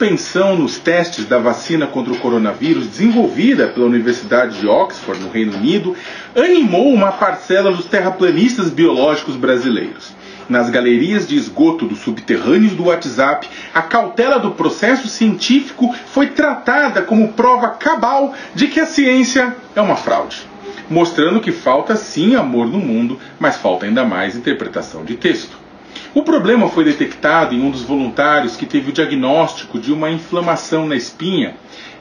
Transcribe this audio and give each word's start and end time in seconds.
suspensão 0.00 0.56
nos 0.56 0.78
testes 0.78 1.26
da 1.26 1.38
vacina 1.38 1.86
contra 1.86 2.10
o 2.10 2.18
coronavírus 2.18 2.86
desenvolvida 2.86 3.68
pela 3.68 3.84
Universidade 3.84 4.58
de 4.58 4.66
Oxford, 4.66 5.20
no 5.20 5.28
Reino 5.28 5.54
Unido, 5.54 5.94
animou 6.34 6.90
uma 6.90 7.12
parcela 7.12 7.70
dos 7.70 7.84
terraplanistas 7.84 8.70
biológicos 8.70 9.36
brasileiros. 9.36 10.14
Nas 10.48 10.70
galerias 10.70 11.28
de 11.28 11.36
esgoto 11.36 11.86
dos 11.86 11.98
subterrâneos 11.98 12.72
do 12.72 12.86
WhatsApp, 12.86 13.46
a 13.74 13.82
cautela 13.82 14.38
do 14.38 14.52
processo 14.52 15.06
científico 15.06 15.94
foi 16.06 16.28
tratada 16.28 17.02
como 17.02 17.34
prova 17.34 17.68
cabal 17.68 18.34
de 18.54 18.68
que 18.68 18.80
a 18.80 18.86
ciência 18.86 19.54
é 19.76 19.82
uma 19.82 19.96
fraude, 19.96 20.48
mostrando 20.88 21.40
que 21.40 21.52
falta 21.52 21.94
sim 21.94 22.34
amor 22.36 22.66
no 22.66 22.78
mundo, 22.78 23.20
mas 23.38 23.58
falta 23.58 23.84
ainda 23.84 24.02
mais 24.02 24.34
interpretação 24.34 25.04
de 25.04 25.14
texto. 25.16 25.69
O 26.12 26.22
problema 26.22 26.68
foi 26.68 26.84
detectado 26.84 27.54
em 27.54 27.60
um 27.60 27.70
dos 27.70 27.82
voluntários 27.82 28.56
que 28.56 28.66
teve 28.66 28.90
o 28.90 28.92
diagnóstico 28.92 29.78
de 29.78 29.92
uma 29.92 30.10
inflamação 30.10 30.86
na 30.86 30.96
espinha 30.96 31.54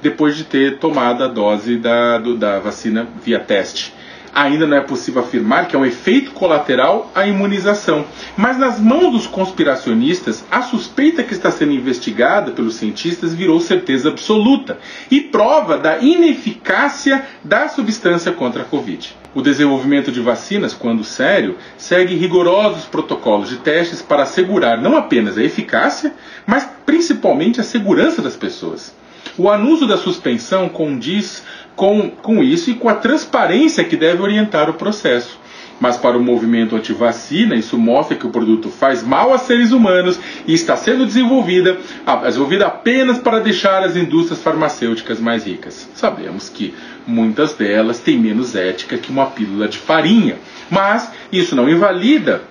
depois 0.00 0.36
de 0.36 0.44
ter 0.44 0.78
tomado 0.78 1.24
a 1.24 1.28
dose 1.28 1.76
da, 1.76 2.18
do, 2.18 2.36
da 2.36 2.60
vacina 2.60 3.08
via 3.24 3.40
teste 3.40 3.92
ainda 4.36 4.66
não 4.66 4.76
é 4.76 4.82
possível 4.82 5.22
afirmar 5.22 5.66
que 5.66 5.74
é 5.74 5.78
um 5.78 5.84
efeito 5.86 6.32
colateral 6.32 7.10
à 7.14 7.26
imunização. 7.26 8.04
Mas 8.36 8.58
nas 8.58 8.78
mãos 8.78 9.10
dos 9.10 9.26
conspiracionistas, 9.26 10.44
a 10.50 10.60
suspeita 10.60 11.22
que 11.22 11.32
está 11.32 11.50
sendo 11.50 11.72
investigada 11.72 12.50
pelos 12.50 12.74
cientistas 12.74 13.32
virou 13.32 13.58
certeza 13.60 14.10
absoluta 14.10 14.78
e 15.10 15.22
prova 15.22 15.78
da 15.78 15.98
ineficácia 15.98 17.24
da 17.42 17.66
substância 17.68 18.30
contra 18.30 18.60
a 18.60 18.66
Covid. 18.66 19.16
O 19.34 19.40
desenvolvimento 19.40 20.12
de 20.12 20.20
vacinas, 20.20 20.74
quando 20.74 21.02
sério, 21.02 21.56
segue 21.78 22.14
rigorosos 22.14 22.84
protocolos 22.84 23.48
de 23.48 23.56
testes 23.56 24.02
para 24.02 24.24
assegurar 24.24 24.80
não 24.80 24.98
apenas 24.98 25.38
a 25.38 25.42
eficácia, 25.42 26.12
mas 26.46 26.68
principalmente 26.84 27.58
a 27.58 27.64
segurança 27.64 28.20
das 28.20 28.36
pessoas. 28.36 28.94
O 29.38 29.50
anúncio 29.50 29.86
da 29.86 29.98
suspensão 29.98 30.66
condiz 30.68 31.42
com, 31.76 32.10
com 32.10 32.42
isso 32.42 32.70
e 32.70 32.74
com 32.74 32.88
a 32.88 32.94
transparência 32.94 33.84
que 33.84 33.96
deve 33.96 34.22
orientar 34.22 34.68
o 34.68 34.74
processo. 34.74 35.38
Mas 35.78 35.98
para 35.98 36.16
o 36.16 36.22
movimento 36.22 36.74
anti-vacina, 36.74 37.54
isso 37.54 37.76
mostra 37.76 38.16
que 38.16 38.26
o 38.26 38.30
produto 38.30 38.70
faz 38.70 39.02
mal 39.02 39.34
a 39.34 39.38
seres 39.38 39.72
humanos 39.72 40.18
e 40.46 40.54
está 40.54 40.74
sendo 40.74 41.04
desenvolvida, 41.04 41.76
desenvolvida 42.24 42.66
apenas 42.66 43.18
para 43.18 43.40
deixar 43.40 43.82
as 43.82 43.94
indústrias 43.94 44.42
farmacêuticas 44.42 45.20
mais 45.20 45.44
ricas. 45.44 45.86
Sabemos 45.94 46.48
que 46.48 46.74
muitas 47.06 47.52
delas 47.52 47.98
têm 47.98 48.18
menos 48.18 48.56
ética 48.56 48.96
que 48.96 49.10
uma 49.10 49.26
pílula 49.26 49.68
de 49.68 49.76
farinha, 49.76 50.38
mas 50.70 51.12
isso 51.30 51.54
não 51.54 51.68
invalida 51.68 52.42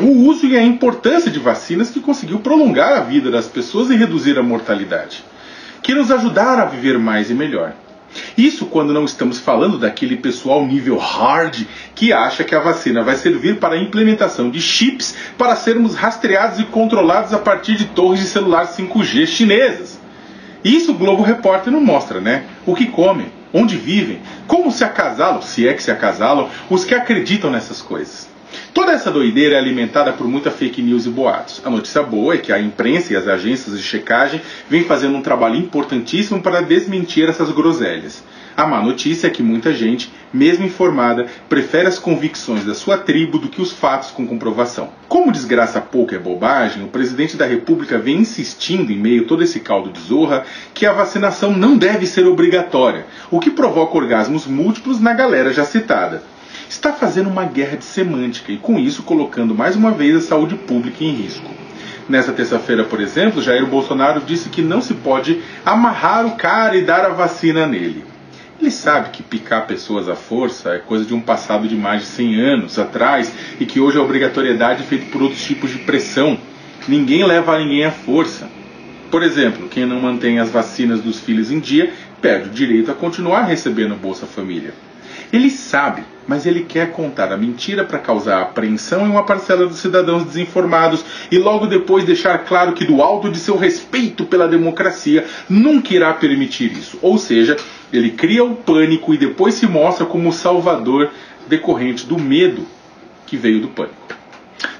o 0.00 0.26
uso 0.26 0.44
e 0.46 0.56
a 0.56 0.62
importância 0.62 1.30
de 1.30 1.38
vacinas 1.38 1.90
que 1.90 2.00
conseguiu 2.00 2.40
prolongar 2.40 2.94
a 2.94 3.00
vida 3.00 3.30
das 3.30 3.46
pessoas 3.46 3.90
e 3.90 3.96
reduzir 3.96 4.36
a 4.36 4.42
mortalidade, 4.42 5.24
que 5.84 5.94
nos 5.94 6.10
ajudaram 6.10 6.64
a 6.64 6.66
viver 6.66 6.98
mais 6.98 7.30
e 7.30 7.34
melhor. 7.34 7.72
Isso 8.36 8.66
quando 8.66 8.92
não 8.92 9.04
estamos 9.04 9.38
falando 9.38 9.78
daquele 9.78 10.16
pessoal 10.16 10.66
nível 10.66 10.96
hard 10.96 11.66
que 11.94 12.12
acha 12.12 12.44
que 12.44 12.54
a 12.54 12.60
vacina 12.60 13.02
vai 13.02 13.16
servir 13.16 13.56
para 13.56 13.74
a 13.74 13.78
implementação 13.78 14.50
de 14.50 14.60
chips 14.60 15.14
para 15.36 15.56
sermos 15.56 15.94
rastreados 15.94 16.58
e 16.60 16.64
controlados 16.64 17.32
a 17.32 17.38
partir 17.38 17.76
de 17.76 17.86
torres 17.86 18.20
de 18.20 18.26
celular 18.26 18.66
5G 18.66 19.26
chinesas. 19.26 19.98
Isso 20.64 20.92
o 20.92 20.94
Globo 20.94 21.22
Repórter 21.22 21.72
não 21.72 21.80
mostra, 21.80 22.20
né? 22.20 22.44
O 22.66 22.74
que 22.74 22.86
comem, 22.86 23.26
onde 23.52 23.76
vivem, 23.76 24.20
como 24.46 24.72
se 24.72 24.82
acasalam, 24.82 25.40
se 25.40 25.66
é 25.66 25.72
que 25.72 25.82
se 25.82 25.90
acasalam, 25.90 26.48
os 26.68 26.84
que 26.84 26.94
acreditam 26.94 27.50
nessas 27.50 27.80
coisas. 27.80 28.35
Toda 28.72 28.92
essa 28.92 29.10
doideira 29.10 29.56
é 29.56 29.58
alimentada 29.58 30.12
por 30.12 30.28
muita 30.28 30.50
fake 30.50 30.82
news 30.82 31.06
e 31.06 31.10
boatos. 31.10 31.60
A 31.64 31.70
notícia 31.70 32.02
boa 32.02 32.34
é 32.34 32.38
que 32.38 32.52
a 32.52 32.60
imprensa 32.60 33.12
e 33.12 33.16
as 33.16 33.26
agências 33.26 33.76
de 33.76 33.82
checagem 33.82 34.40
vêm 34.68 34.84
fazendo 34.84 35.16
um 35.16 35.22
trabalho 35.22 35.56
importantíssimo 35.56 36.42
para 36.42 36.60
desmentir 36.60 37.28
essas 37.28 37.50
groselhas. 37.50 38.22
A 38.56 38.66
má 38.66 38.80
notícia 38.80 39.26
é 39.26 39.30
que 39.30 39.42
muita 39.42 39.74
gente, 39.74 40.10
mesmo 40.32 40.64
informada, 40.64 41.26
prefere 41.46 41.88
as 41.88 41.98
convicções 41.98 42.64
da 42.64 42.74
sua 42.74 42.96
tribo 42.96 43.38
do 43.38 43.48
que 43.48 43.60
os 43.60 43.70
fatos 43.70 44.10
com 44.10 44.26
comprovação. 44.26 44.88
Como 45.08 45.30
desgraça 45.30 45.78
pouco 45.78 46.14
é 46.14 46.18
bobagem, 46.18 46.82
o 46.82 46.88
presidente 46.88 47.36
da 47.36 47.44
República 47.44 47.98
vem 47.98 48.16
insistindo, 48.16 48.90
em 48.90 48.96
meio 48.96 49.24
a 49.24 49.26
todo 49.26 49.44
esse 49.44 49.60
caldo 49.60 49.90
de 49.90 50.00
zorra, 50.00 50.44
que 50.72 50.86
a 50.86 50.92
vacinação 50.92 51.52
não 51.52 51.76
deve 51.76 52.06
ser 52.06 52.26
obrigatória, 52.26 53.04
o 53.30 53.38
que 53.38 53.50
provoca 53.50 53.98
orgasmos 53.98 54.46
múltiplos 54.46 55.00
na 55.00 55.12
galera 55.12 55.52
já 55.52 55.66
citada 55.66 56.22
está 56.68 56.92
fazendo 56.92 57.28
uma 57.28 57.44
guerra 57.44 57.76
de 57.76 57.84
semântica 57.84 58.52
e, 58.52 58.56
com 58.56 58.78
isso, 58.78 59.02
colocando 59.02 59.54
mais 59.54 59.76
uma 59.76 59.90
vez 59.90 60.16
a 60.16 60.20
saúde 60.20 60.54
pública 60.54 61.04
em 61.04 61.12
risco. 61.12 61.50
Nessa 62.08 62.32
terça-feira, 62.32 62.84
por 62.84 63.00
exemplo, 63.00 63.42
Jair 63.42 63.66
Bolsonaro 63.66 64.20
disse 64.20 64.48
que 64.48 64.62
não 64.62 64.80
se 64.80 64.94
pode 64.94 65.42
amarrar 65.64 66.24
o 66.24 66.36
cara 66.36 66.76
e 66.76 66.84
dar 66.84 67.04
a 67.04 67.08
vacina 67.08 67.66
nele. 67.66 68.04
Ele 68.60 68.70
sabe 68.70 69.10
que 69.10 69.22
picar 69.22 69.66
pessoas 69.66 70.08
à 70.08 70.14
força 70.14 70.70
é 70.70 70.78
coisa 70.78 71.04
de 71.04 71.12
um 71.12 71.20
passado 71.20 71.68
de 71.68 71.76
mais 71.76 72.02
de 72.02 72.06
100 72.06 72.40
anos 72.40 72.78
atrás 72.78 73.32
e 73.60 73.66
que 73.66 73.80
hoje 73.80 73.98
a 73.98 74.02
obrigatoriedade 74.02 74.82
é 74.82 74.86
feita 74.86 75.06
por 75.12 75.22
outros 75.22 75.44
tipos 75.44 75.70
de 75.70 75.78
pressão. 75.78 76.38
Ninguém 76.88 77.24
leva 77.24 77.58
ninguém 77.58 77.84
à 77.84 77.90
força. 77.90 78.48
Por 79.10 79.22
exemplo, 79.22 79.68
quem 79.68 79.84
não 79.84 80.00
mantém 80.00 80.38
as 80.38 80.48
vacinas 80.48 81.00
dos 81.00 81.20
filhos 81.20 81.50
em 81.50 81.60
dia 81.60 81.92
perde 82.22 82.48
o 82.48 82.52
direito 82.52 82.90
a 82.90 82.94
continuar 82.94 83.42
recebendo 83.42 83.94
Bolsa 83.94 84.26
Família. 84.26 84.72
Ele 85.32 85.50
sabe, 85.50 86.02
mas 86.26 86.46
ele 86.46 86.62
quer 86.62 86.92
contar 86.92 87.32
a 87.32 87.36
mentira 87.36 87.84
para 87.84 87.98
causar 87.98 88.42
apreensão 88.42 89.06
em 89.06 89.10
uma 89.10 89.24
parcela 89.24 89.66
dos 89.66 89.78
cidadãos 89.78 90.24
desinformados 90.24 91.04
e 91.30 91.38
logo 91.38 91.66
depois 91.66 92.04
deixar 92.04 92.38
claro 92.38 92.72
que, 92.72 92.84
do 92.84 93.02
alto 93.02 93.30
de 93.30 93.38
seu 93.38 93.56
respeito 93.56 94.24
pela 94.24 94.48
democracia, 94.48 95.24
nunca 95.48 95.94
irá 95.94 96.12
permitir 96.12 96.72
isso. 96.72 96.98
Ou 97.02 97.18
seja, 97.18 97.56
ele 97.92 98.10
cria 98.10 98.44
o 98.44 98.56
pânico 98.56 99.14
e 99.14 99.18
depois 99.18 99.54
se 99.54 99.66
mostra 99.66 100.06
como 100.06 100.28
o 100.28 100.32
salvador 100.32 101.10
decorrente 101.48 102.06
do 102.06 102.18
medo 102.18 102.66
que 103.26 103.36
veio 103.36 103.60
do 103.60 103.68
pânico. 103.68 104.06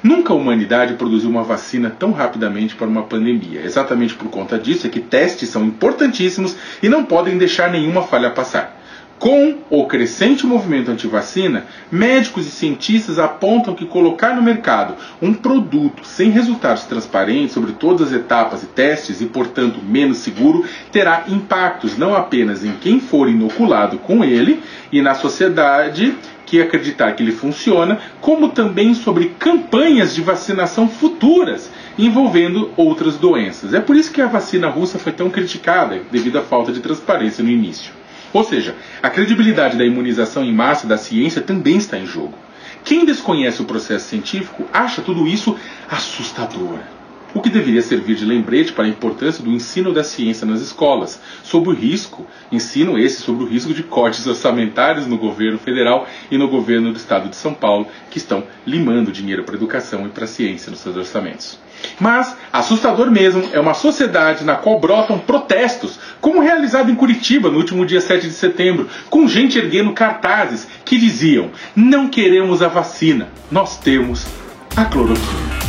Nunca 0.02 0.32
a 0.32 0.36
humanidade 0.36 0.94
produziu 0.94 1.28
uma 1.28 1.42
vacina 1.42 1.90
tão 1.90 2.12
rapidamente 2.12 2.74
para 2.74 2.86
uma 2.86 3.02
pandemia. 3.02 3.62
Exatamente 3.62 4.14
por 4.14 4.28
conta 4.28 4.58
disso 4.58 4.86
é 4.86 4.90
que 4.90 5.00
testes 5.00 5.48
são 5.48 5.64
importantíssimos 5.64 6.56
e 6.82 6.88
não 6.88 7.04
podem 7.04 7.36
deixar 7.36 7.70
nenhuma 7.70 8.02
falha 8.02 8.30
passar. 8.30 8.75
Com 9.19 9.60
o 9.71 9.87
crescente 9.87 10.47
movimento 10.47 10.91
anti-vacina, 10.91 11.65
médicos 11.91 12.47
e 12.47 12.50
cientistas 12.50 13.19
apontam 13.19 13.75
que 13.75 13.87
colocar 13.87 14.37
no 14.37 14.43
mercado 14.43 14.94
um 15.22 15.32
produto 15.32 16.04
sem 16.04 16.31
resultados 16.31 16.84
transparentes 16.84 17.53
sobre 17.53 17.72
todas 17.72 18.09
as 18.09 18.15
etapas 18.15 18.62
e 18.62 18.66
testes 18.66 19.22
e, 19.22 19.26
portanto, 19.26 19.81
menos 19.82 20.19
seguro, 20.19 20.65
terá 20.93 21.25
impactos 21.28 21.97
não 21.97 22.15
apenas 22.15 22.62
em 22.62 22.72
quem 22.72 23.00
for 23.00 23.26
inoculado 23.26 23.97
com 23.99 24.22
ele 24.22 24.62
e 24.93 25.00
na 25.00 25.15
sociedade 25.15 26.15
que 26.44 26.60
acreditar 26.60 27.12
que 27.12 27.22
ele 27.22 27.32
funciona, 27.32 27.99
como 28.21 28.50
também 28.50 28.93
sobre 28.94 29.34
campanhas 29.38 30.15
de 30.15 30.21
vacinação 30.21 30.88
futuras 30.88 31.71
envolvendo 31.99 32.71
outras 32.76 33.16
doenças. 33.16 33.72
É 33.72 33.81
por 33.81 33.97
isso 33.97 34.12
que 34.12 34.21
a 34.21 34.26
vacina 34.26 34.69
russa 34.69 34.99
foi 34.99 35.12
tão 35.12 35.31
criticada, 35.31 36.03
devido 36.12 36.38
à 36.38 36.43
falta 36.43 36.71
de 36.71 36.81
transparência 36.81 37.43
no 37.43 37.50
início. 37.50 37.93
Ou 38.36 38.44
seja, 38.44 38.74
a 39.02 39.08
credibilidade 39.08 39.78
da 39.78 39.84
imunização 39.86 40.44
em 40.44 40.52
massa 40.52 40.86
da 40.86 40.98
ciência 40.98 41.41
também 41.41 41.78
está 41.78 41.97
em 41.97 42.04
jogo. 42.04 42.34
Quem 42.84 43.02
desconhece 43.02 43.62
o 43.62 43.64
processo 43.64 44.10
científico 44.10 44.69
acha 44.70 45.00
tudo 45.00 45.26
isso 45.26 45.56
assustador. 45.91 46.80
O 47.36 47.41
que 47.42 47.50
deveria 47.50 47.82
servir 47.82 48.16
de 48.16 48.24
lembrete 48.24 48.72
para 48.72 48.86
a 48.86 48.88
importância 48.88 49.44
do 49.44 49.50
ensino 49.50 49.92
da 49.92 50.02
ciência 50.02 50.47
nas 50.47 50.62
escolas, 50.62 51.20
sobre 51.42 51.69
o 51.69 51.74
risco, 51.74 52.26
ensino 52.50 52.98
esse 52.98 53.20
sobre 53.20 53.44
o 53.44 53.47
risco 53.47 53.74
de 53.74 53.82
cortes 53.82 54.26
orçamentários 54.26 55.06
no 55.06 55.19
governo 55.19 55.58
federal 55.58 56.06
e 56.30 56.38
no 56.38 56.48
governo 56.48 56.92
do 56.92 56.96
estado 56.96 57.28
de 57.28 57.36
São 57.36 57.52
Paulo, 57.52 57.88
que 58.10 58.16
estão 58.16 58.44
limando 58.66 59.12
dinheiro 59.12 59.44
para 59.44 59.54
a 59.54 59.58
educação 59.58 60.06
e 60.06 60.08
para 60.08 60.25
a 60.25 60.26
ciência 60.26 60.70
nos 60.70 60.81
seus 60.81 60.96
orçamentos. 60.96 61.58
Mas, 62.00 62.34
assustador 62.50 63.11
mesmo, 63.11 63.46
é 63.52 63.61
uma 63.61 63.75
sociedade 63.75 64.43
na 64.43 64.55
qual 64.55 64.81
brotam 64.81 65.19
protestos, 65.19 66.00
como 66.22 66.40
realizado 66.40 66.90
em 66.90 66.94
Curitiba 66.94 67.50
no 67.50 67.58
último 67.58 67.84
dia 67.84 68.00
7 68.00 68.28
de 68.28 68.32
setembro, 68.32 68.88
com 69.11 69.28
gente 69.28 69.58
erguendo 69.58 69.93
cartazes 69.93 70.66
que 70.87 70.96
diziam: 70.96 71.50
Não 71.76 72.08
queremos 72.08 72.62
a 72.62 72.69
vacina, 72.69 73.28
nós 73.50 73.78
temos 73.78 74.26
a 74.75 74.87
cloroquina. 74.87 75.65